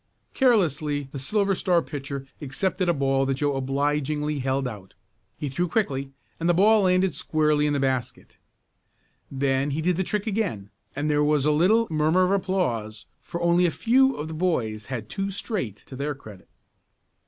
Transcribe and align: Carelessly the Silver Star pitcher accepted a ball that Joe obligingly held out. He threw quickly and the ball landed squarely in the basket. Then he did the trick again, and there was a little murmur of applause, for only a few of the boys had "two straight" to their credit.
Carelessly 0.33 1.09
the 1.11 1.19
Silver 1.19 1.53
Star 1.53 1.79
pitcher 1.83 2.25
accepted 2.41 2.89
a 2.89 2.91
ball 2.95 3.23
that 3.27 3.35
Joe 3.35 3.55
obligingly 3.55 4.39
held 4.39 4.67
out. 4.67 4.95
He 5.37 5.47
threw 5.47 5.67
quickly 5.67 6.11
and 6.39 6.49
the 6.49 6.55
ball 6.55 6.81
landed 6.85 7.13
squarely 7.13 7.67
in 7.67 7.73
the 7.73 7.79
basket. 7.79 8.39
Then 9.29 9.69
he 9.69 9.79
did 9.79 9.97
the 9.97 10.03
trick 10.03 10.25
again, 10.25 10.71
and 10.95 11.07
there 11.07 11.23
was 11.23 11.45
a 11.45 11.51
little 11.51 11.85
murmur 11.91 12.23
of 12.25 12.31
applause, 12.31 13.05
for 13.21 13.41
only 13.43 13.67
a 13.67 13.69
few 13.69 14.15
of 14.15 14.27
the 14.27 14.33
boys 14.33 14.87
had 14.87 15.07
"two 15.07 15.29
straight" 15.29 15.75
to 15.85 15.95
their 15.95 16.15
credit. 16.15 16.47